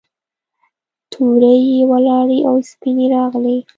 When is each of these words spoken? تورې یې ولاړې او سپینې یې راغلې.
تورې 1.11 1.55
یې 1.71 1.79
ولاړې 1.91 2.39
او 2.49 2.55
سپینې 2.69 3.05
یې 3.07 3.11
راغلې. 3.15 3.57